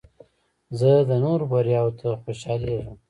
زه 0.79 0.91
د 1.09 1.11
نورو 1.23 1.45
بریاوو 1.51 1.97
ته 1.99 2.07
خوشحالیږم. 2.21 2.97